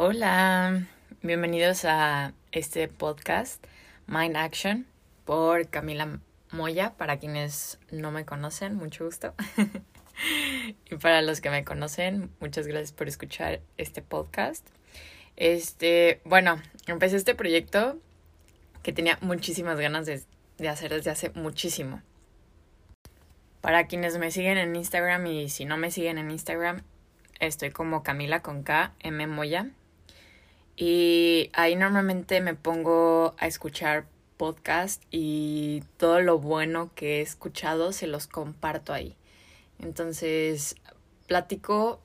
[0.00, 0.86] Hola,
[1.22, 3.66] bienvenidos a este podcast
[4.06, 4.86] Mind Action
[5.24, 6.20] por Camila
[6.52, 9.34] Moya, para quienes no me conocen, mucho gusto.
[10.88, 14.64] y para los que me conocen, muchas gracias por escuchar este podcast.
[15.34, 17.98] Este, bueno, empecé este proyecto
[18.84, 20.22] que tenía muchísimas ganas de,
[20.58, 22.02] de hacer desde hace muchísimo.
[23.60, 26.84] Para quienes me siguen en Instagram y si no me siguen en Instagram,
[27.40, 29.72] estoy como Camila con K, M Moya.
[30.80, 34.06] Y ahí normalmente me pongo a escuchar
[34.36, 39.16] podcast y todo lo bueno que he escuchado se los comparto ahí.
[39.80, 40.76] Entonces,
[41.26, 42.00] platico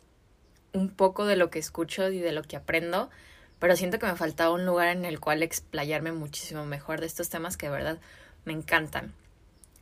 [0.74, 3.12] un poco de lo que escucho y de lo que aprendo,
[3.60, 7.30] pero siento que me faltaba un lugar en el cual explayarme muchísimo mejor de estos
[7.30, 8.00] temas que de verdad
[8.44, 9.14] me encantan.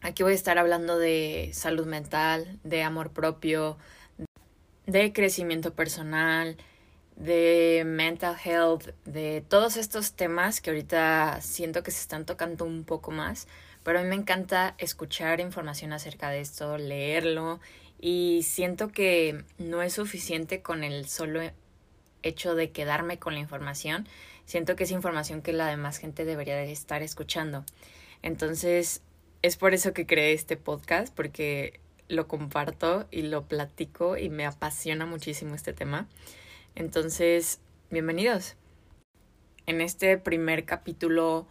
[0.01, 3.77] Aquí voy a estar hablando de salud mental, de amor propio,
[4.85, 6.57] de crecimiento personal,
[7.15, 12.83] de mental health, de todos estos temas que ahorita siento que se están tocando un
[12.83, 13.47] poco más,
[13.83, 17.59] pero a mí me encanta escuchar información acerca de esto, leerlo
[17.99, 21.41] y siento que no es suficiente con el solo
[22.23, 24.07] hecho de quedarme con la información,
[24.45, 27.63] siento que es información que la demás gente debería de estar escuchando.
[28.21, 29.01] Entonces,
[29.41, 34.45] es por eso que creé este podcast, porque lo comparto y lo platico y me
[34.45, 36.07] apasiona muchísimo este tema.
[36.75, 38.55] Entonces, bienvenidos.
[39.65, 41.45] En este primer capítulo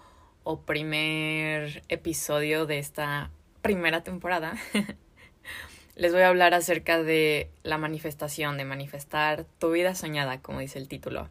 [0.44, 4.56] o primer episodio de esta primera temporada,
[5.94, 10.78] les voy a hablar acerca de la manifestación, de manifestar tu vida soñada, como dice
[10.78, 11.28] el título.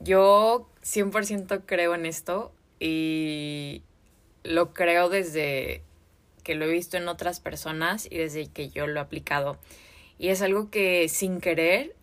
[0.00, 3.82] Yo 100% creo en esto y
[4.44, 5.82] lo creo desde
[6.42, 9.58] que lo he visto en otras personas y desde que yo lo he aplicado.
[10.18, 11.94] Y es algo que sin querer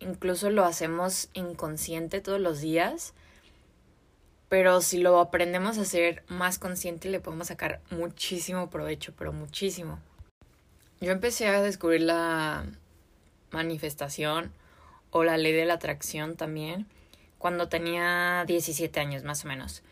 [0.00, 3.14] incluso lo hacemos inconsciente todos los días,
[4.48, 9.98] pero si lo aprendemos a hacer más consciente le podemos sacar muchísimo provecho, pero muchísimo.
[11.00, 12.64] Yo empecé a descubrir la
[13.50, 14.52] manifestación
[15.10, 16.86] o la ley de la atracción también
[17.38, 19.82] cuando tenía 17 años más o menos.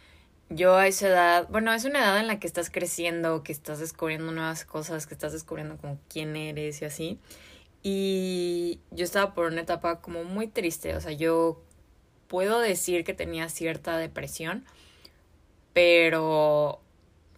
[0.51, 3.78] Yo a esa edad, bueno, es una edad en la que estás creciendo, que estás
[3.78, 7.19] descubriendo nuevas cosas, que estás descubriendo como quién eres y así.
[7.83, 8.53] Y
[8.91, 11.62] yo estaba por una etapa como muy triste, o sea, yo
[12.29, 14.65] puedo decir que tenía cierta depresión,
[15.73, 16.81] pero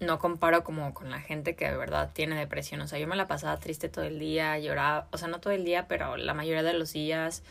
[0.00, 2.80] no comparo como con la gente que de verdad tiene depresión.
[2.80, 5.52] O sea, yo me la pasaba triste todo el día, lloraba, o sea, no todo
[5.52, 7.42] el día, pero la mayoría de los días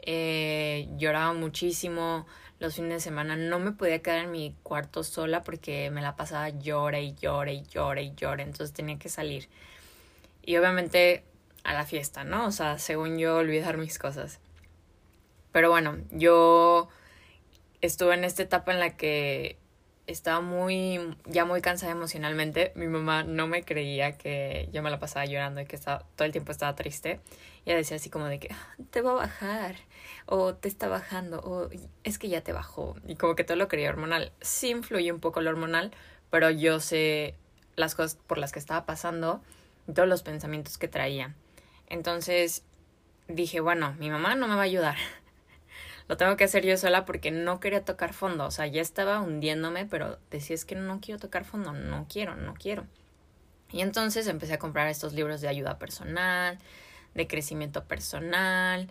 [0.00, 2.26] eh, lloraba muchísimo.
[2.58, 6.16] Los fines de semana no me podía quedar en mi cuarto sola porque me la
[6.16, 9.48] pasaba llore y llore y llore y llore, entonces tenía que salir.
[10.42, 11.24] Y obviamente
[11.66, 12.46] a la fiesta, ¿no?
[12.46, 14.38] O sea, según yo, olvidar mis cosas.
[15.52, 16.88] Pero bueno, yo
[17.80, 19.58] estuve en esta etapa en la que
[20.06, 22.72] estaba muy, ya muy cansada emocionalmente.
[22.76, 26.26] Mi mamá no me creía que yo me la pasaba llorando y que estaba, todo
[26.26, 27.20] el tiempo estaba triste.
[27.64, 29.74] Ella decía así como de que ah, te va a bajar,
[30.26, 31.68] o te está bajando, o
[32.04, 32.94] es que ya te bajó.
[33.08, 34.32] Y como que todo lo quería hormonal.
[34.40, 35.90] Sí influye un poco lo hormonal,
[36.30, 37.34] pero yo sé
[37.74, 39.42] las cosas por las que estaba pasando
[39.88, 41.34] y todos los pensamientos que traía.
[41.88, 42.64] Entonces
[43.28, 44.96] dije, bueno, mi mamá no me va a ayudar.
[46.08, 48.46] Lo tengo que hacer yo sola porque no quería tocar fondo.
[48.46, 52.36] O sea, ya estaba hundiéndome, pero decía es que no quiero tocar fondo, no quiero,
[52.36, 52.86] no quiero.
[53.72, 56.58] Y entonces empecé a comprar estos libros de ayuda personal,
[57.14, 58.88] de crecimiento personal.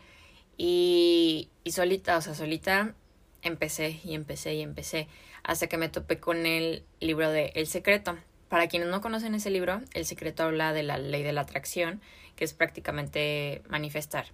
[0.58, 2.96] Y, y solita, o sea, solita
[3.42, 5.08] empecé y empecé y empecé.
[5.44, 8.18] Hasta que me topé con el libro de El Secreto.
[8.50, 12.02] Para quienes no conocen ese libro, El Secreto habla de la ley de la atracción
[12.36, 14.28] que es prácticamente manifestar.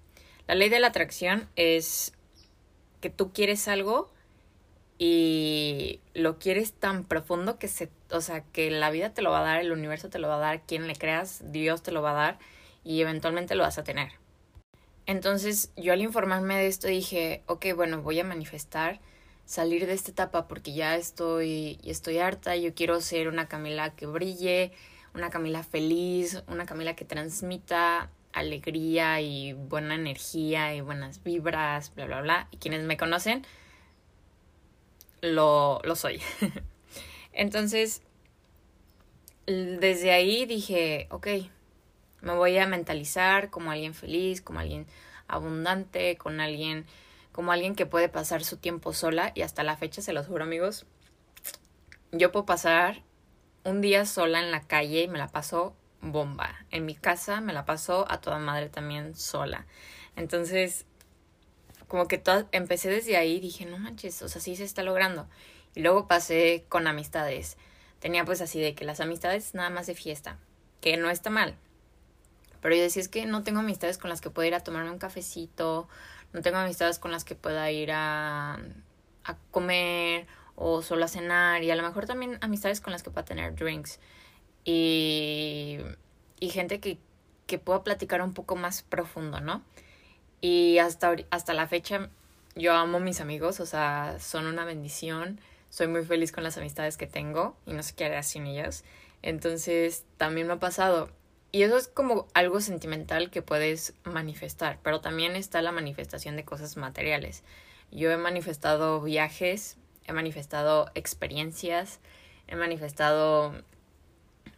[0.47, 2.13] La ley de la atracción es
[2.99, 4.11] que tú quieres algo
[4.97, 9.39] y lo quieres tan profundo que se, o sea, que la vida te lo va
[9.39, 12.01] a dar, el universo te lo va a dar, quien le creas, Dios te lo
[12.01, 12.39] va a dar
[12.83, 14.11] y eventualmente lo vas a tener.
[15.07, 18.99] Entonces, yo al informarme de esto dije, ok, bueno, voy a manifestar
[19.45, 24.05] salir de esta etapa porque ya estoy, estoy harta, yo quiero ser una Camila que
[24.05, 24.71] brille,
[25.13, 32.05] una Camila feliz, una Camila que transmita alegría y buena energía y buenas vibras, bla,
[32.05, 32.47] bla, bla.
[32.51, 33.45] Y quienes me conocen,
[35.21, 36.21] lo, lo soy.
[37.33, 38.01] Entonces,
[39.45, 41.27] desde ahí dije, ok,
[42.21, 44.85] me voy a mentalizar como alguien feliz, como alguien
[45.27, 46.85] abundante, con alguien,
[47.31, 50.43] como alguien que puede pasar su tiempo sola y hasta la fecha, se los juro
[50.43, 50.85] amigos,
[52.11, 53.01] yo puedo pasar
[53.63, 56.65] un día sola en la calle y me la paso bomba.
[56.71, 59.65] En mi casa me la paso a toda madre también sola.
[60.15, 60.85] Entonces,
[61.87, 64.83] como que todo, empecé desde ahí y dije, no manches, o sea, sí se está
[64.83, 65.27] logrando.
[65.75, 67.57] Y luego pasé con amistades.
[67.99, 70.37] Tenía pues así de que las amistades nada más de fiesta,
[70.81, 71.55] que no está mal.
[72.61, 74.91] Pero yo decía, es que no tengo amistades con las que pueda ir a tomarme
[74.91, 75.87] un cafecito,
[76.33, 78.59] no tengo amistades con las que pueda ir a,
[79.23, 80.27] a comer
[80.61, 83.55] o solo a cenar y a lo mejor también amistades con las que pueda tener
[83.55, 83.99] drinks
[84.63, 85.79] y,
[86.39, 86.99] y gente que,
[87.47, 89.63] que pueda platicar un poco más profundo, ¿no?
[90.39, 92.09] Y hasta, hasta la fecha
[92.55, 95.39] yo amo mis amigos, o sea, son una bendición.
[95.69, 98.83] Soy muy feliz con las amistades que tengo y no sé qué haría sin ellas.
[99.21, 101.09] Entonces, también me ha pasado.
[101.53, 106.45] Y eso es como algo sentimental que puedes manifestar, pero también está la manifestación de
[106.45, 107.43] cosas materiales.
[107.91, 111.99] Yo he manifestado viajes, he manifestado experiencias,
[112.47, 113.53] he manifestado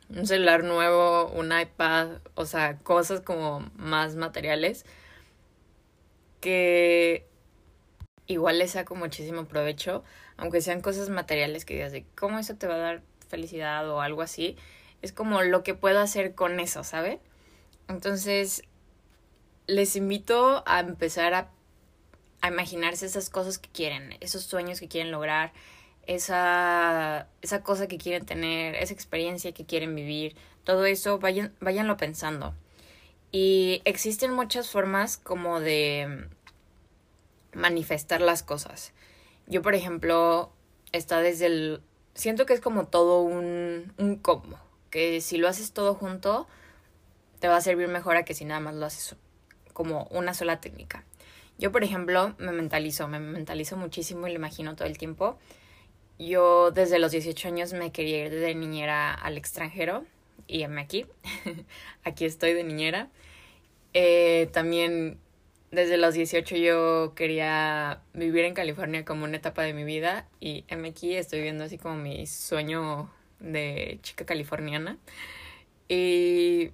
[0.09, 4.85] un celular nuevo, un iPad, o sea, cosas como más materiales
[6.39, 7.25] que
[8.27, 10.03] igual le saco muchísimo provecho,
[10.37, 14.01] aunque sean cosas materiales que digas de cómo eso te va a dar felicidad o
[14.01, 14.57] algo así,
[15.01, 17.19] es como lo que puedo hacer con eso, ¿sabe?
[17.87, 18.63] Entonces,
[19.67, 21.51] les invito a empezar a,
[22.43, 25.53] a imaginarse esas cosas que quieren, esos sueños que quieren lograr,
[26.05, 30.35] esa, esa cosa que quieren tener, esa experiencia que quieren vivir,
[30.65, 32.53] todo eso, vayan, váyanlo pensando.
[33.31, 36.27] Y existen muchas formas como de
[37.53, 38.91] manifestar las cosas.
[39.47, 40.51] Yo, por ejemplo,
[40.91, 41.81] está desde el...
[42.13, 44.59] Siento que es como todo un, un combo,
[44.89, 46.45] que si lo haces todo junto,
[47.39, 49.15] te va a servir mejor a que si nada más lo haces
[49.71, 51.05] como una sola técnica.
[51.57, 55.37] Yo, por ejemplo, me mentalizo, me mentalizo muchísimo y lo imagino todo el tiempo.
[56.19, 60.05] Yo desde los 18 años me quería ir de niñera al extranjero
[60.47, 61.05] y aquí,
[62.03, 63.09] aquí estoy de niñera.
[63.93, 65.19] Eh, también
[65.71, 70.65] desde los 18 yo quería vivir en California como una etapa de mi vida y
[70.69, 74.97] aquí estoy viendo así como mi sueño de chica californiana.
[75.89, 76.71] Y,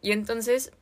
[0.00, 0.72] y entonces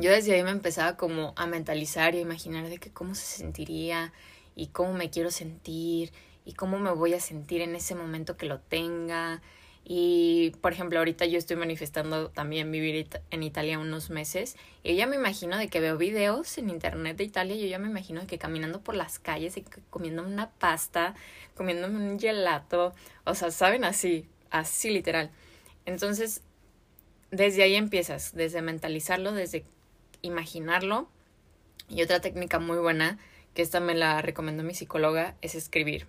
[0.00, 3.24] yo desde ahí me empezaba como a mentalizar y a imaginar de que cómo se
[3.24, 4.12] sentiría
[4.56, 6.12] y cómo me quiero sentir
[6.44, 9.40] y cómo me voy a sentir en ese momento que lo tenga
[9.84, 14.56] y, por ejemplo, ahorita yo estoy manifestando también vivir en Italia unos meses.
[14.82, 17.56] Y yo ya me imagino de que veo videos en internet de Italia.
[17.56, 21.14] Yo ya me imagino de que caminando por las calles y comiendo una pasta,
[21.56, 22.94] comiéndome un gelato.
[23.24, 25.30] O sea, saben así, así literal.
[25.86, 26.42] Entonces,
[27.32, 29.64] desde ahí empiezas, desde mentalizarlo, desde
[30.22, 31.08] imaginarlo.
[31.88, 33.18] Y otra técnica muy buena,
[33.54, 36.06] que esta me la recomendó mi psicóloga, es escribir.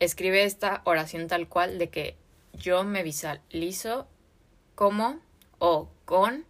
[0.00, 2.16] Escribe esta oración tal cual de que
[2.52, 4.06] yo me visualizo
[4.74, 5.20] como
[5.58, 6.44] o con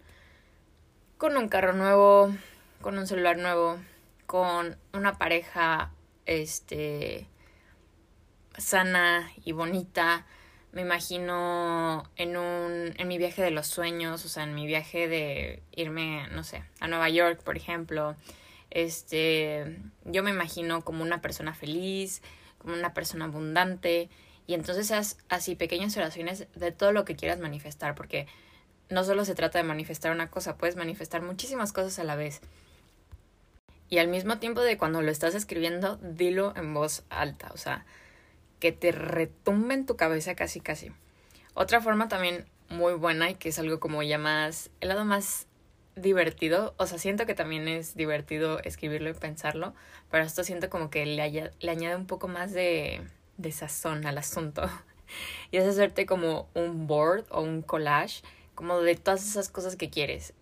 [1.18, 2.34] con un carro nuevo,
[2.82, 3.78] con un celular nuevo,
[4.26, 5.90] con una pareja
[6.26, 7.26] este
[8.58, 10.26] sana y bonita.
[10.72, 15.08] Me imagino en un en mi viaje de los sueños, o sea, en mi viaje
[15.08, 18.16] de irme, no sé, a Nueva York, por ejemplo.
[18.70, 22.20] Este, yo me imagino como una persona feliz,
[22.58, 24.10] como una persona abundante,
[24.46, 28.26] y entonces haz así pequeñas oraciones de todo lo que quieras manifestar, porque
[28.88, 32.40] no solo se trata de manifestar una cosa, puedes manifestar muchísimas cosas a la vez.
[33.88, 37.84] Y al mismo tiempo de cuando lo estás escribiendo, dilo en voz alta, o sea,
[38.60, 40.92] que te retumbe en tu cabeza casi casi.
[41.54, 45.46] Otra forma también muy buena y que es algo como ya más, el lado más
[45.94, 49.74] divertido, o sea, siento que también es divertido escribirlo y pensarlo,
[50.10, 53.00] pero esto siento como que le, le añade un poco más de,
[53.38, 54.62] de sazón al asunto.
[55.52, 58.22] Y es hacerte como un board o un collage,
[58.56, 60.34] como de todas esas cosas que quieres.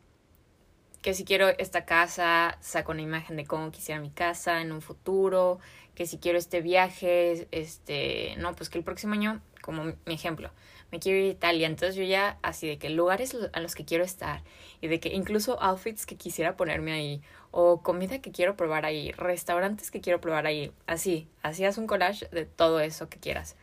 [1.05, 4.81] Que si quiero esta casa, saco una imagen de cómo quisiera mi casa en un
[4.81, 5.59] futuro.
[5.95, 10.51] Que si quiero este viaje, este, no, pues que el próximo año, como mi ejemplo,
[10.91, 11.67] me quiero ir a Italia.
[11.67, 14.41] Entonces yo ya así de que lugares a los que quiero estar
[14.81, 17.21] y de que incluso outfits que quisiera ponerme ahí
[17.51, 21.87] o comida que quiero probar ahí, restaurantes que quiero probar ahí, así, así haz un
[21.87, 23.57] collage de todo eso que quieras.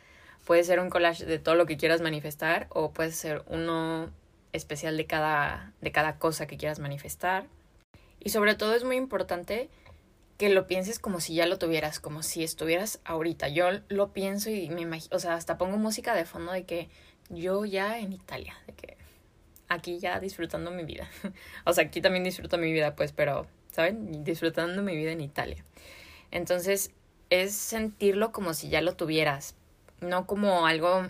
[0.46, 4.12] Puede ser un collage de todo lo que quieras manifestar o puede ser uno
[4.54, 7.46] especial de cada, de cada cosa que quieras manifestar.
[8.20, 9.70] Y sobre todo es muy importante
[10.38, 13.48] que lo pienses como si ya lo tuvieras, como si estuvieras ahorita.
[13.50, 16.90] Yo lo pienso y me imagino, o sea, hasta pongo música de fondo de que
[17.30, 18.98] yo ya en Italia, de que
[19.68, 21.10] aquí ya disfrutando mi vida.
[21.66, 24.24] o sea, aquí también disfruto mi vida, pues, pero ¿saben?
[24.24, 25.64] Disfrutando mi vida en Italia.
[26.30, 26.92] Entonces,
[27.30, 29.56] es sentirlo como si ya lo tuvieras,
[30.02, 31.08] no como algo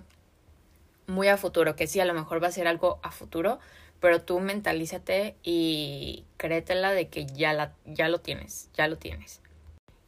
[1.11, 3.59] muy a futuro, que sí, a lo mejor va a ser algo a futuro,
[3.99, 9.41] pero tú mentalízate y créetela de que ya, la, ya lo tienes, ya lo tienes.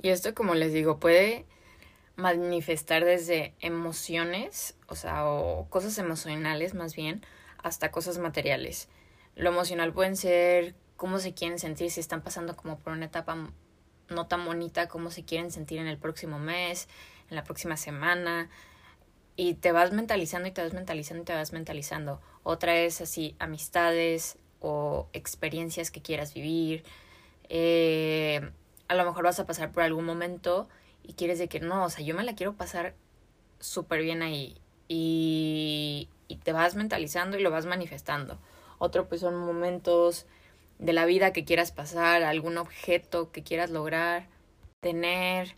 [0.01, 1.45] Y esto, como les digo, puede
[2.15, 7.24] manifestar desde emociones, o sea, o cosas emocionales más bien,
[7.62, 8.88] hasta cosas materiales.
[9.36, 13.51] Lo emocional pueden ser cómo se quieren sentir si están pasando como por una etapa
[14.10, 16.88] no tan bonita, cómo se quieren sentir en el próximo mes,
[17.29, 18.50] en la próxima semana.
[19.36, 22.22] Y te vas mentalizando y te vas mentalizando y te vas mentalizando.
[22.44, 26.84] Otra es así, amistades o experiencias que quieras vivir.
[27.50, 28.52] Eh,
[28.88, 30.68] a lo mejor vas a pasar por algún momento
[31.04, 32.96] y quieres de que no, o sea, yo me la quiero pasar
[33.60, 34.58] súper bien ahí.
[34.88, 36.10] Y,
[36.44, 38.40] te vas mentalizando y lo vas manifestando.
[38.80, 40.25] Otro pues son momentos
[40.80, 44.28] de la vida que quieras pasar, algún objeto que quieras lograr,
[44.82, 45.56] tener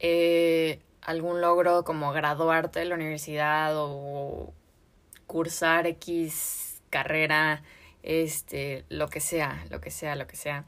[0.00, 4.52] eh, algún logro como graduarte de la universidad o
[5.26, 7.62] cursar X carrera,
[8.02, 10.64] este, lo que sea, lo que sea, lo que sea.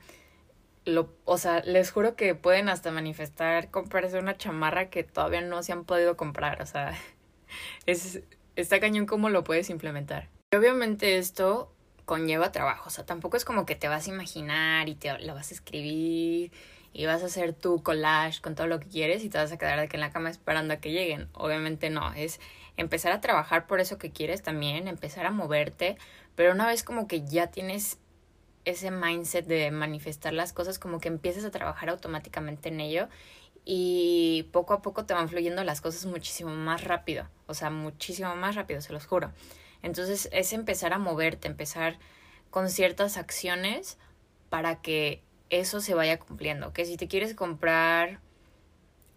[0.84, 5.62] Lo, o sea, les juro que pueden hasta manifestar comprarse una chamarra que todavía no
[5.62, 6.62] se han podido comprar.
[6.62, 6.96] O sea,
[7.86, 8.20] es,
[8.54, 10.28] está cañón cómo lo puedes implementar.
[10.52, 14.88] Y obviamente esto conlleva trabajo, o sea, tampoco es como que te vas a imaginar
[14.88, 16.52] y te lo vas a escribir
[16.98, 19.56] y vas a hacer tu collage con todo lo que quieres y te vas a
[19.56, 21.28] quedar que en la cama esperando a que lleguen.
[21.32, 22.40] Obviamente no, es
[22.76, 25.96] empezar a trabajar por eso que quieres también, empezar a moverte,
[26.34, 27.98] pero una vez como que ya tienes
[28.64, 33.08] ese mindset de manifestar las cosas, como que empiezas a trabajar automáticamente en ello
[33.64, 38.34] y poco a poco te van fluyendo las cosas muchísimo más rápido, o sea, muchísimo
[38.34, 39.30] más rápido, se los juro.
[39.82, 41.96] Entonces es empezar a moverte, empezar
[42.50, 43.98] con ciertas acciones
[44.48, 46.72] para que eso se vaya cumpliendo.
[46.72, 48.20] Que si te quieres comprar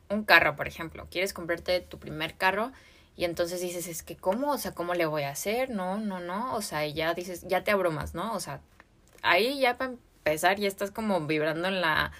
[0.10, 2.72] un carro, por ejemplo, quieres comprarte tu primer carro
[3.16, 5.70] y entonces dices, es que cómo, o sea, ¿cómo le voy a hacer?
[5.70, 8.34] No, no, no, o sea, y ya dices, ya te abrumas, ¿no?
[8.34, 8.62] O sea,
[9.22, 12.12] ahí ya para empezar ya estás como vibrando en la,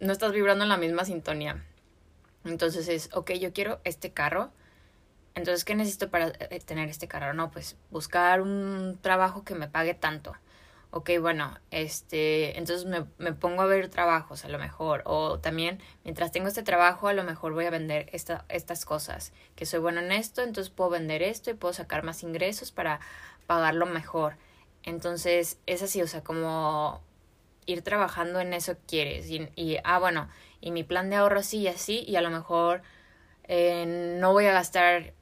[0.00, 1.64] no estás vibrando en la misma sintonía.
[2.44, 4.52] Entonces es, ok, yo quiero este carro,
[5.36, 7.34] entonces, ¿qué necesito para eh, tener este carro?
[7.34, 10.34] No, pues buscar un trabajo que me pague tanto.
[10.90, 15.02] Ok, bueno, este, entonces me, me pongo a ver trabajos a lo mejor.
[15.04, 19.32] O también, mientras tengo este trabajo, a lo mejor voy a vender esta, estas cosas.
[19.56, 23.00] Que soy bueno en esto, entonces puedo vender esto y puedo sacar más ingresos para
[23.46, 24.36] pagarlo mejor.
[24.84, 27.02] Entonces, es así, o sea, como
[27.66, 29.28] ir trabajando en eso que quieres.
[29.28, 30.28] Y, y ah, bueno,
[30.60, 32.82] y mi plan de ahorro sí y así, y a lo mejor
[33.44, 35.12] eh, no voy a gastar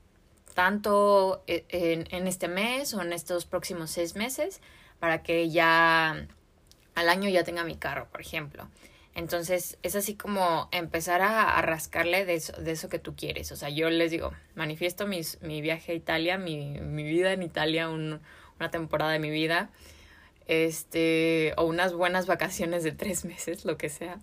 [0.55, 4.61] tanto e, en, en, este mes o en estos próximos seis meses
[5.05, 6.27] para que ya
[6.95, 8.71] al año ya tenga mi carro, por ejemplo.
[9.15, 13.53] Entonces es así como empezar a, rascarle de eso, de eso, que tú quieres.
[13.53, 17.91] O sea, yo les digo, manifiesto mis, mi viaje a Italia, mi, vida en Italia,
[17.91, 18.23] un,
[18.59, 19.69] una temporada de mi vida,
[20.47, 24.21] este, o unas buenas vacaciones de tres meses, lo que sea.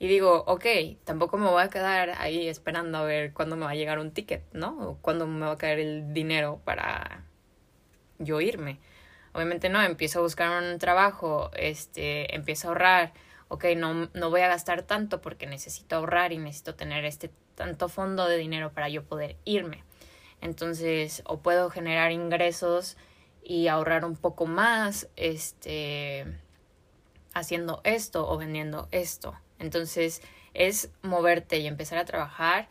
[0.00, 0.66] Y digo, ok,
[1.04, 4.10] tampoco me voy a quedar ahí esperando a ver cuándo me va a llegar un
[4.10, 4.76] ticket, ¿no?
[4.88, 7.22] O cuándo me va a caer el dinero para
[8.18, 8.80] yo irme.
[9.36, 13.12] Obviamente no, empiezo a buscar un trabajo, este, empiezo a ahorrar.
[13.48, 17.90] Ok, no, no voy a gastar tanto porque necesito ahorrar y necesito tener este tanto
[17.90, 19.84] fondo de dinero para yo poder irme.
[20.40, 22.96] Entonces, o puedo generar ingresos
[23.44, 26.24] y ahorrar un poco más, este,
[27.34, 29.38] haciendo esto o vendiendo esto.
[29.58, 30.22] Entonces
[30.54, 32.68] es moverte y empezar a trabajar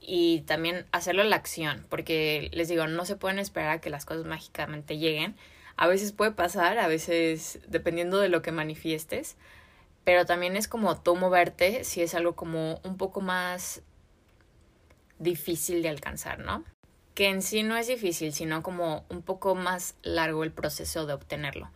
[0.00, 4.04] y también hacerlo la acción, porque les digo, no se pueden esperar a que las
[4.04, 5.36] cosas mágicamente lleguen.
[5.80, 9.38] A veces puede pasar, a veces dependiendo de lo que manifiestes,
[10.04, 13.80] pero también es como tú moverte si es algo como un poco más
[15.18, 16.64] difícil de alcanzar, ¿no?
[17.14, 21.14] Que en sí no es difícil, sino como un poco más largo el proceso de
[21.14, 21.70] obtenerlo,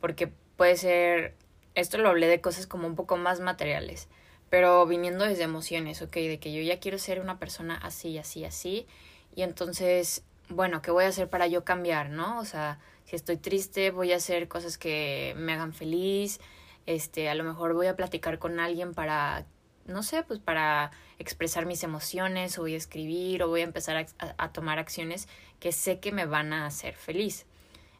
[0.00, 0.26] porque
[0.56, 1.36] puede ser
[1.76, 4.08] esto lo hablé de cosas como un poco más materiales,
[4.50, 8.44] pero viniendo desde emociones, ok, de que yo ya quiero ser una persona así, así,
[8.44, 8.88] así,
[9.36, 12.40] y entonces, bueno, ¿qué voy a hacer para yo cambiar, no?
[12.40, 16.40] O sea, si estoy triste, voy a hacer cosas que me hagan feliz,
[16.86, 19.46] este, a lo mejor voy a platicar con alguien para,
[19.86, 23.96] no sé, pues para expresar mis emociones, o voy a escribir, o voy a empezar
[23.96, 25.28] a, a tomar acciones
[25.60, 27.46] que sé que me van a hacer feliz.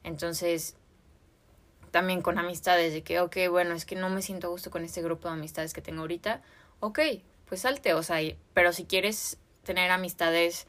[0.02, 0.76] Entonces,
[1.90, 4.84] también con amistades, de que, ok, bueno, es que no me siento a gusto con
[4.84, 6.42] este grupo de amistades que tengo ahorita,
[6.80, 6.98] ok,
[7.46, 8.18] pues salte, o sea,
[8.52, 10.66] pero si quieres tener amistades,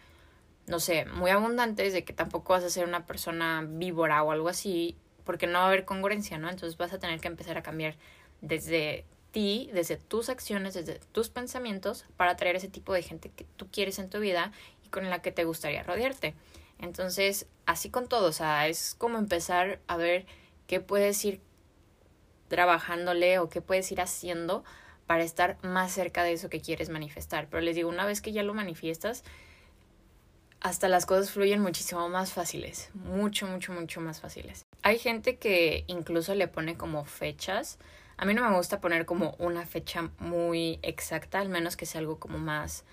[0.68, 4.50] no sé, muy abundantes, de que tampoco vas a ser una persona víbora o algo
[4.50, 6.50] así, porque no va a haber congruencia, ¿no?
[6.50, 7.96] Entonces vas a tener que empezar a cambiar
[8.42, 13.46] desde ti, desde tus acciones, desde tus pensamientos, para atraer ese tipo de gente que
[13.56, 14.52] tú quieres en tu vida
[14.86, 16.36] y con la que te gustaría rodearte.
[16.80, 20.26] Entonces, así con todo, o sea, es como empezar a ver
[20.68, 21.42] qué puedes ir
[22.50, 24.64] trabajándole o qué puedes ir haciendo
[25.06, 27.48] para estar más cerca de eso que quieres manifestar.
[27.50, 29.24] Pero les digo, una vez que ya lo manifiestas,
[30.60, 34.66] hasta las cosas fluyen muchísimo más fáciles, mucho, mucho, mucho más fáciles.
[34.82, 37.78] Hay gente que incluso le pone como fechas.
[38.18, 42.00] A mí no me gusta poner como una fecha muy exacta, al menos que sea
[42.00, 42.84] algo como más...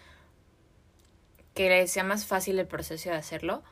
[1.55, 3.63] que sea más fácil el proceso de hacerlo.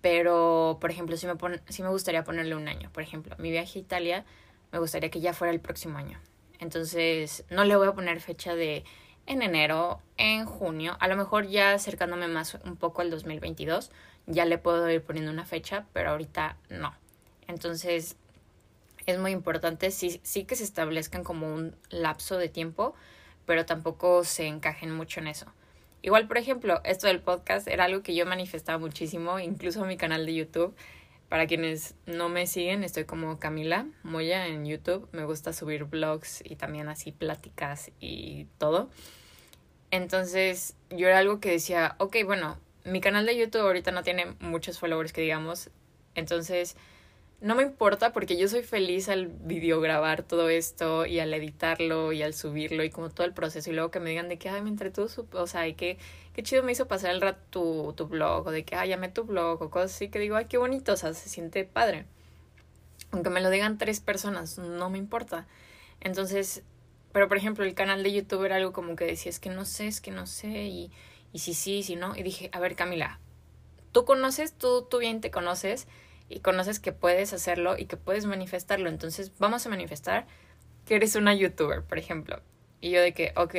[0.00, 1.34] Pero, por ejemplo, si me,
[1.68, 2.90] si me gustaría ponerle un año.
[2.92, 4.24] Por ejemplo, mi viaje a Italia
[4.72, 6.20] me gustaría que ya fuera el próximo año.
[6.58, 8.84] Entonces, no le voy a poner fecha de
[9.26, 13.90] en enero, en junio, a lo mejor ya acercándome más un poco al 2022,
[14.26, 16.94] ya le puedo ir poniendo una fecha, pero ahorita no.
[17.48, 18.16] Entonces,
[19.06, 22.94] es muy importante sí, sí que se establezcan como un lapso de tiempo,
[23.46, 25.46] pero tampoco se encajen mucho en eso.
[26.02, 29.96] Igual, por ejemplo, esto del podcast era algo que yo manifestaba muchísimo, incluso en mi
[29.96, 30.74] canal de YouTube.
[31.32, 35.08] Para quienes no me siguen, estoy como Camila Moya en YouTube.
[35.12, 38.90] Me gusta subir vlogs y también así pláticas y todo.
[39.90, 44.36] Entonces, yo era algo que decía, ok, bueno, mi canal de YouTube ahorita no tiene
[44.40, 45.70] muchos followers que digamos.
[46.14, 46.76] Entonces,
[47.40, 52.22] no me importa porque yo soy feliz al videograbar todo esto y al editarlo y
[52.22, 54.60] al subirlo y como todo el proceso y luego que me digan de que, ay,
[54.60, 55.96] me entretuvo, o sea, y que
[56.32, 59.08] qué chido me hizo pasar el rato tu, tu blog, o de que, ay, llamé
[59.08, 62.06] tu blog, o cosas así, que digo, ay, qué bonito, o sea, se siente padre.
[63.10, 65.46] Aunque me lo digan tres personas, no me importa.
[66.00, 66.62] Entonces,
[67.12, 69.64] pero por ejemplo, el canal de YouTube era algo como que decía, es que no
[69.64, 70.90] sé, es que no sé, y,
[71.32, 72.16] y si sí, si no.
[72.16, 73.20] Y dije, a ver, Camila,
[73.92, 75.86] tú conoces, tú, tú bien te conoces,
[76.28, 78.88] y conoces que puedes hacerlo y que puedes manifestarlo.
[78.88, 80.26] Entonces, vamos a manifestar
[80.86, 82.40] que eres una youtuber, por ejemplo.
[82.80, 83.54] Y yo de que, ok,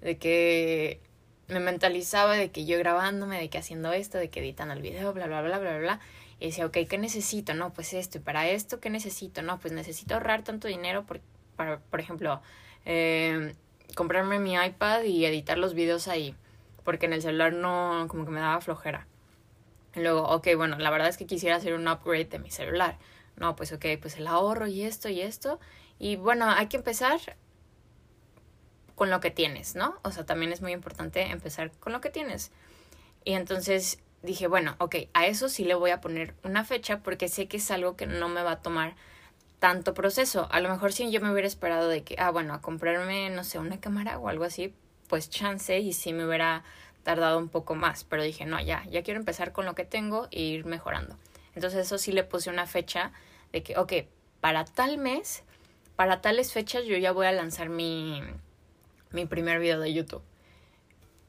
[0.00, 1.00] de que
[1.48, 5.12] me mentalizaba de que yo grabándome, de que haciendo esto, de que editando el video,
[5.12, 6.00] bla, bla, bla, bla, bla.
[6.38, 7.54] Y decía, ok, ¿qué necesito?
[7.54, 8.18] No, pues esto.
[8.18, 9.42] Y para esto, ¿qué necesito?
[9.42, 11.20] No, pues necesito ahorrar tanto dinero por,
[11.56, 12.42] para, por ejemplo,
[12.84, 13.54] eh,
[13.94, 16.34] comprarme mi iPad y editar los videos ahí.
[16.84, 19.06] Porque en el celular no, como que me daba flojera.
[19.94, 22.98] Y luego, ok, bueno, la verdad es que quisiera hacer un upgrade de mi celular.
[23.36, 25.58] No, pues ok, pues el ahorro y esto y esto.
[25.98, 27.18] Y bueno, hay que empezar
[28.96, 30.00] con lo que tienes, ¿no?
[30.02, 32.50] O sea, también es muy importante empezar con lo que tienes.
[33.24, 37.28] Y entonces dije, bueno, ok, a eso sí le voy a poner una fecha porque
[37.28, 38.96] sé que es algo que no me va a tomar
[39.58, 40.48] tanto proceso.
[40.50, 43.44] A lo mejor si yo me hubiera esperado de que, ah, bueno, a comprarme, no
[43.44, 44.74] sé, una cámara o algo así,
[45.08, 46.64] pues chance y sí me hubiera
[47.02, 48.04] tardado un poco más.
[48.04, 51.18] Pero dije, no, ya, ya quiero empezar con lo que tengo e ir mejorando.
[51.54, 53.12] Entonces eso sí le puse una fecha
[53.52, 53.92] de que, ok,
[54.40, 55.42] para tal mes,
[55.96, 58.22] para tales fechas yo ya voy a lanzar mi,
[59.10, 60.22] mi primer video de YouTube.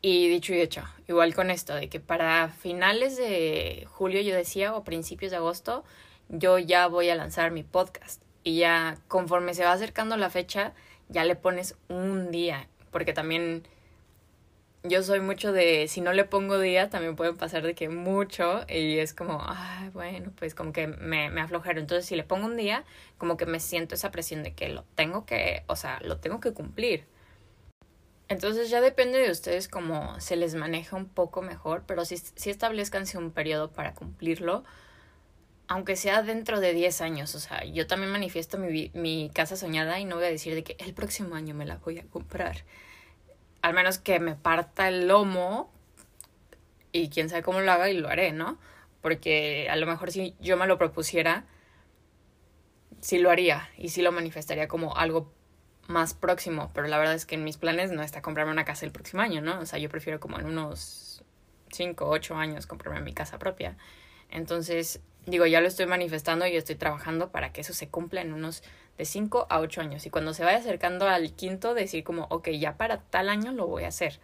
[0.02, 4.76] Y dicho y hecho, igual con esto, de que para finales de julio yo decía,
[4.76, 5.84] o principios de agosto,
[6.30, 8.22] yo ya voy a lanzar mi podcast.
[8.44, 10.74] Y ya conforme se va acercando la fecha,
[11.10, 13.64] ya le pones un día, porque también
[14.84, 18.62] yo soy mucho de, si no le pongo día, también pueden pasar de que mucho
[18.70, 21.42] y es como, ay, bueno, pues como que me, me.
[21.42, 22.86] Entonces, si le pongo un día,
[23.18, 26.40] como que me siento esa presión de que lo tengo que, o sea, lo tengo
[26.40, 27.06] que cumplir.
[28.30, 32.50] Entonces ya depende de ustedes cómo se les maneja un poco mejor, pero si, si
[32.50, 34.64] establezcanse un periodo para cumplirlo,
[35.68, 40.00] aunque sea dentro de 10 años, o sea, yo también manifiesto mi, mi casa soñada
[40.00, 42.64] y no voy a decir de que el próximo año me la voy a comprar.
[43.62, 45.72] Al menos que me parta el lomo
[46.92, 48.58] y quién sabe cómo lo haga y lo haré, ¿no?
[49.02, 51.46] Porque a lo mejor si yo me lo propusiera,
[53.02, 55.34] sí lo haría y sí lo manifestaría como algo
[55.88, 58.86] más próximo, pero la verdad es que en mis planes no está comprarme una casa
[58.86, 59.60] el próximo año, ¿no?
[59.60, 61.24] O sea, yo prefiero como en unos
[61.72, 63.78] 5 o 8 años comprarme mi casa propia.
[64.30, 68.34] Entonces, digo, ya lo estoy manifestando y estoy trabajando para que eso se cumpla en
[68.34, 68.64] unos
[68.98, 70.06] de 5 a 8 años.
[70.06, 73.68] Y cuando se vaya acercando al quinto, decir como, ok, ya para tal año lo
[73.68, 74.20] voy a hacer.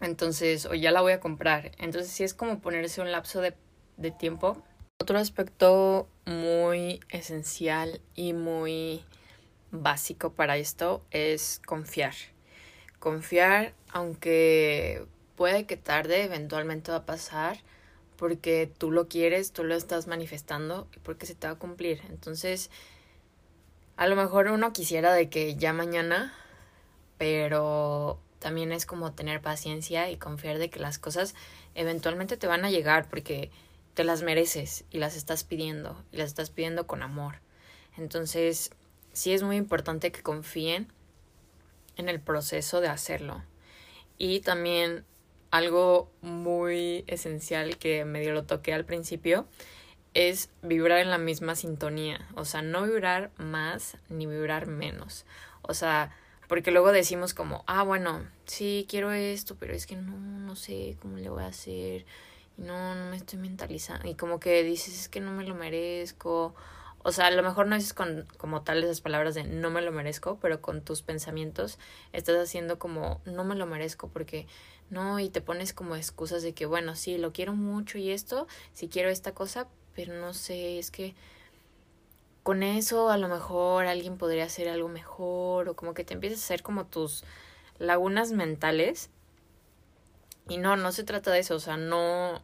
[0.00, 1.70] Entonces, o ya la voy a comprar.
[1.78, 3.54] Entonces, sí es como ponerse un lapso de,
[3.96, 4.60] de tiempo.
[4.98, 9.04] Otro aspecto muy esencial y muy
[9.72, 12.14] básico para esto es confiar.
[13.00, 15.04] Confiar, aunque
[15.34, 17.58] puede que tarde, eventualmente va a pasar,
[18.16, 22.00] porque tú lo quieres, tú lo estás manifestando y porque se te va a cumplir.
[22.08, 22.70] Entonces,
[23.96, 26.32] a lo mejor uno quisiera de que ya mañana,
[27.18, 31.34] pero también es como tener paciencia y confiar de que las cosas
[31.74, 33.50] eventualmente te van a llegar porque
[33.94, 37.36] te las mereces y las estás pidiendo y las estás pidiendo con amor.
[37.96, 38.70] Entonces,
[39.12, 40.88] sí es muy importante que confíen
[41.96, 43.42] en el proceso de hacerlo.
[44.18, 45.04] Y también
[45.50, 49.46] algo muy esencial que medio lo toqué al principio
[50.14, 52.28] es vibrar en la misma sintonía.
[52.34, 55.24] O sea, no vibrar más ni vibrar menos.
[55.62, 56.14] O sea,
[56.48, 60.98] Porque luego decimos como, ah, bueno, sí, quiero esto, pero es que no, no sé
[61.00, 62.04] cómo le voy a hacer.
[62.58, 64.06] Y no, no me estoy mentalizando.
[64.06, 66.54] Y como que dices, es que no me lo merezco.
[67.02, 69.82] O sea, a lo mejor no dices con, como tal esas palabras de no me
[69.82, 71.78] lo merezco, pero con tus pensamientos
[72.12, 74.46] estás haciendo como no me lo merezco porque
[74.90, 78.46] no, y te pones como excusas de que, bueno, sí, lo quiero mucho y esto,
[78.72, 81.14] si quiero esta cosa, pero no sé, es que
[82.42, 86.40] con eso a lo mejor alguien podría hacer algo mejor o como que te empiezas
[86.40, 87.24] a hacer como tus
[87.78, 89.10] lagunas mentales.
[90.48, 92.42] Y no, no se trata de eso, o sea, no,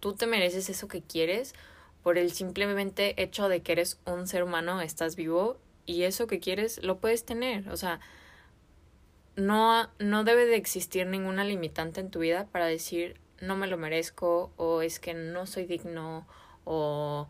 [0.00, 1.54] tú te mereces eso que quieres
[2.02, 6.40] por el simplemente hecho de que eres un ser humano, estás vivo y eso que
[6.40, 8.00] quieres lo puedes tener, o sea,
[9.36, 13.76] no, no debe de existir ninguna limitante en tu vida para decir no me lo
[13.76, 16.26] merezco o es que no soy digno
[16.64, 17.28] o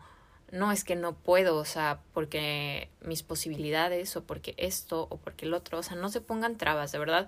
[0.51, 5.45] no es que no puedo, o sea, porque mis posibilidades o porque esto o porque
[5.45, 7.27] el otro, o sea, no se pongan trabas, de verdad.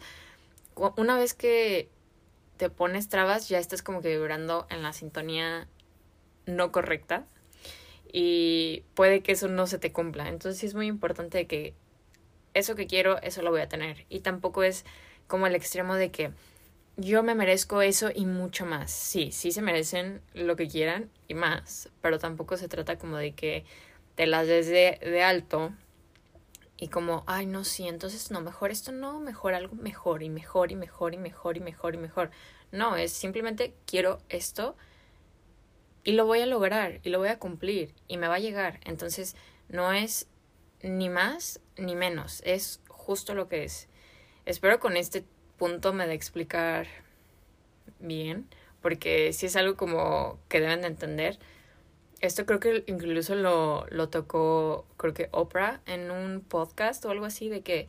[0.76, 1.90] Una vez que
[2.58, 5.68] te pones trabas, ya estás como que vibrando en la sintonía
[6.46, 7.26] no correcta
[8.18, 10.30] y puede que eso no se te cumpla.
[10.30, 11.74] Entonces sí es muy importante que
[12.54, 14.06] eso que quiero, eso lo voy a tener.
[14.08, 14.86] Y tampoco es
[15.28, 16.32] como el extremo de que
[16.96, 18.90] yo me merezco eso y mucho más.
[18.90, 23.34] Sí, sí se merecen lo que quieran y más, pero tampoco se trata como de
[23.34, 23.66] que
[24.16, 25.74] te las des de, de alto
[26.78, 30.72] y como, ay, no, sí, entonces no, mejor esto no, mejor algo mejor y mejor
[30.72, 32.32] y mejor y mejor y mejor y mejor.
[32.72, 34.78] No, es simplemente quiero esto
[36.06, 38.80] y lo voy a lograr y lo voy a cumplir y me va a llegar.
[38.86, 39.36] Entonces
[39.68, 40.28] no es
[40.82, 43.90] ni más ni menos, es justo lo que es.
[44.46, 45.26] Espero con este
[45.58, 46.88] punto me de explicar
[48.00, 48.48] bien,
[48.82, 51.40] porque si es algo como que deben de entender.
[52.22, 57.26] Esto creo que incluso lo, lo tocó, creo que Oprah en un podcast o algo
[57.26, 57.88] así, de que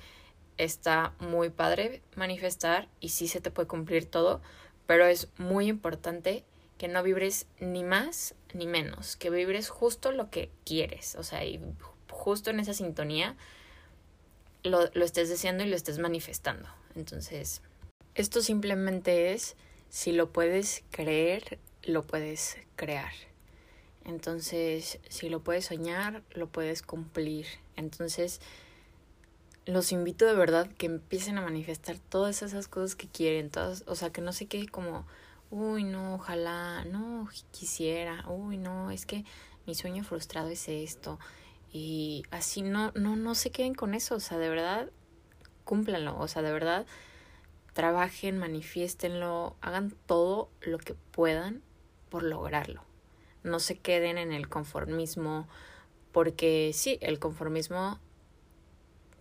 [0.57, 4.41] está muy padre manifestar y sí se te puede cumplir todo,
[4.87, 6.45] pero es muy importante
[6.79, 11.45] que no vibres ni más ni menos, que vibres justo lo que quieres, o sea,
[11.45, 11.61] y
[12.11, 13.37] justo en esa sintonía
[14.63, 16.69] lo, lo estés deseando y lo estés manifestando.
[16.95, 17.63] Entonces,
[18.15, 19.57] esto simplemente es,
[19.89, 23.13] si lo puedes creer, lo puedes crear.
[24.05, 27.47] Entonces, si lo puedes soñar, lo puedes cumplir.
[27.77, 28.41] Entonces,
[29.67, 33.97] los invito de verdad que empiecen a manifestar todas esas cosas que quieren, todas, o
[33.97, 35.05] sea, que no se quede como,
[35.51, 39.25] uy, no, ojalá, no, quisiera, uy, no, es que
[39.67, 41.19] mi sueño frustrado es esto.
[41.73, 44.91] Y así no, no, no se queden con eso, o sea, de verdad,
[45.65, 46.87] cúmplanlo, o sea, de verdad,
[47.73, 51.63] trabajen, manifiestenlo, hagan todo lo que puedan
[52.09, 52.83] por lograrlo.
[53.43, 55.47] No se queden en el conformismo,
[56.13, 58.01] porque sí, el conformismo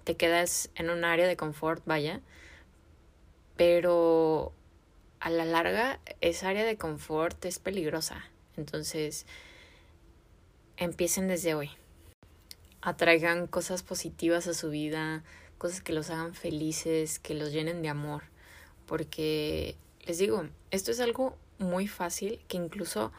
[0.05, 2.21] te quedas en un área de confort, vaya,
[3.57, 4.53] pero
[5.25, 8.23] a la larga esa área de confort es peligrosa.
[8.57, 9.25] Entonces,
[10.77, 11.71] empiecen desde hoy.
[12.81, 15.23] Atraigan cosas positivas a su vida,
[15.57, 18.21] cosas que los hagan felices, que los llenen de amor.
[18.85, 23.11] Porque, les digo, esto es algo muy fácil que incluso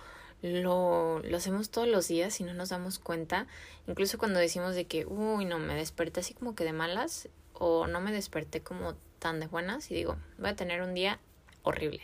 [0.43, 3.49] lo, lo hacemos todos los días y no nos damos cuenta.
[3.89, 7.89] Incluso cuando decimos de que, uy, no, me desperté así como que de malas o
[7.89, 11.19] no me desperté como tan de buenas y digo, voy a tener un día
[11.67, 12.01] horrible.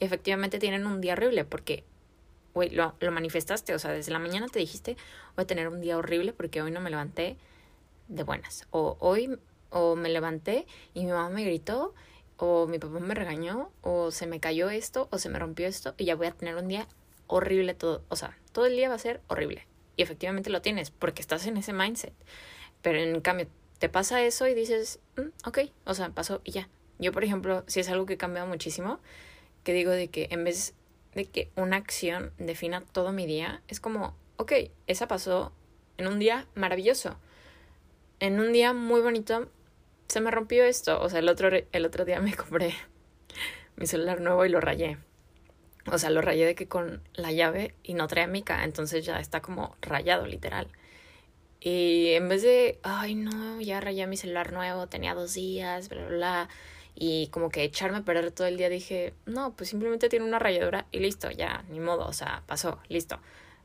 [0.00, 1.84] Y efectivamente tienen un día horrible porque,
[2.54, 3.74] güey, lo, manifestaste.
[3.74, 4.96] O sea, desde la mañana te dijiste,
[5.36, 7.36] voy a tener un día horrible porque hoy no me levanté
[8.08, 8.66] de buenas.
[8.70, 9.38] O hoy,
[9.70, 11.94] o me levanté y mi mamá me gritó,
[12.36, 15.94] o mi papá me regañó, o se me cayó esto, o se me rompió esto,
[15.96, 16.88] y ya voy a tener un día
[17.28, 18.02] horrible todo.
[18.08, 19.66] O sea, todo el día va a ser horrible.
[19.96, 22.14] Y efectivamente lo tienes, porque estás en ese mindset.
[22.80, 23.46] Pero en cambio,
[23.78, 26.68] te pasa eso y dices, mm, ok, o sea, pasó y ya.
[27.02, 29.00] Yo, por ejemplo, si es algo que he cambiado muchísimo,
[29.64, 30.74] que digo de que en vez
[31.14, 34.52] de que una acción defina todo mi día, es como, ok,
[34.86, 35.52] esa pasó
[35.98, 37.16] en un día maravilloso.
[38.20, 39.50] En un día muy bonito
[40.06, 41.02] se me rompió esto.
[41.02, 42.72] O sea, el otro, el otro día me compré
[43.76, 44.98] mi celular nuevo y lo rayé.
[45.90, 49.18] O sea, lo rayé de que con la llave y no trae mica, entonces ya
[49.18, 50.68] está como rayado, literal.
[51.58, 56.06] Y en vez de, ay no, ya rayé mi celular nuevo, tenía dos días, bla,
[56.06, 56.48] bla, bla
[56.94, 60.38] y como que echarme a perder todo el día dije, no, pues simplemente tiene una
[60.38, 63.18] rayadura y listo, ya, ni modo, o sea, pasó, listo.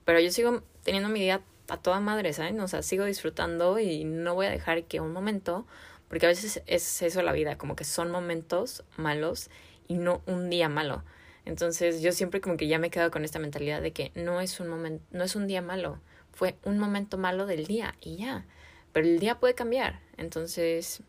[0.05, 2.59] Pero yo sigo teniendo mi día a toda madre, ¿saben?
[2.61, 5.65] O sea, sigo disfrutando y no voy a dejar que un momento,
[6.07, 9.49] porque a veces es eso la vida, como que son momentos malos
[9.87, 11.03] y no un día malo.
[11.45, 14.41] Entonces yo siempre como que ya me he quedado con esta mentalidad de que no
[14.41, 15.99] es un momento, no es un día malo,
[16.33, 18.45] fue un momento malo del día y ya.
[18.93, 19.99] Pero el día puede cambiar.
[20.17, 21.01] Entonces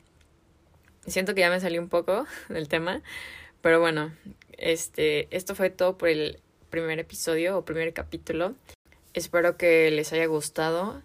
[1.11, 3.03] siento que ya me salí un poco del tema,
[3.61, 4.15] pero bueno,
[4.57, 6.41] este, esto fue todo por el
[6.71, 8.55] primer episodio o primer capítulo.
[9.15, 11.03] Espero que les haya gustado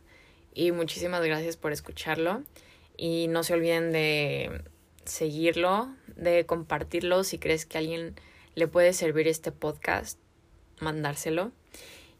[0.53, 2.43] y muchísimas gracias por escucharlo.
[2.95, 4.61] Y no se olviden de
[5.05, 8.15] seguirlo, de compartirlo si crees que a alguien
[8.55, 10.19] le puede servir este podcast,
[10.79, 11.51] mandárselo.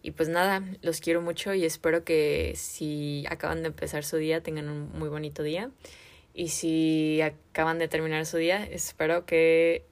[0.01, 4.41] Y pues nada, los quiero mucho y espero que si acaban de empezar su día
[4.41, 5.69] tengan un muy bonito día.
[6.33, 9.85] Y si acaban de terminar su día, espero que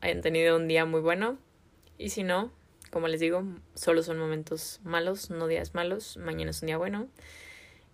[0.00, 1.38] hayan tenido un día muy bueno.
[1.98, 2.50] Y si no,
[2.90, 3.44] como les digo,
[3.74, 6.16] solo son momentos malos, no días malos.
[6.16, 7.08] Mañana es un día bueno.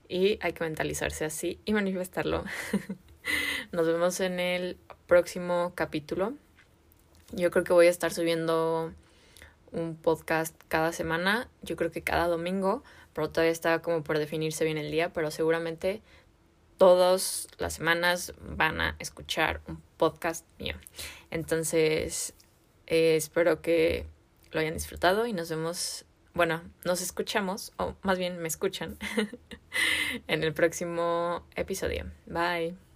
[0.09, 2.45] Y hay que mentalizarse así y manifestarlo.
[3.73, 4.77] Nos vemos en el
[5.07, 6.35] próximo capítulo.
[7.33, 8.93] Yo creo que voy a estar subiendo
[9.73, 11.49] un podcast cada semana.
[11.63, 12.83] Yo creo que cada domingo.
[13.15, 15.13] Pero todavía está como por definirse bien el día.
[15.13, 16.03] Pero seguramente
[16.81, 20.77] todas las semanas van a escuchar un podcast mío.
[21.31, 22.33] Entonces,
[22.87, 24.07] eh, espero que
[24.51, 28.97] lo hayan disfrutado y nos vemos, bueno, nos escuchamos, o más bien me escuchan,
[30.27, 32.07] en el próximo episodio.
[32.25, 32.90] Bye.